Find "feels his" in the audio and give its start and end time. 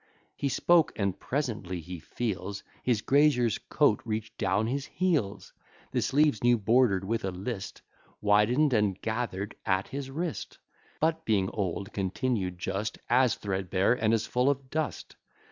1.99-3.03